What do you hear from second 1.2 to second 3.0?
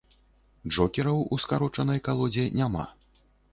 ў скарочанай калодзе няма.